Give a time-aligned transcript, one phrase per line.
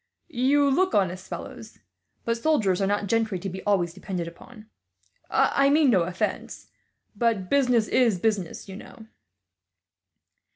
[0.31, 1.77] "You look honest fellows,
[2.25, 4.65] but soldiers are not gentry to be always depended upon.
[5.29, 6.71] I mean no offence,
[7.15, 9.05] but business is business, you know."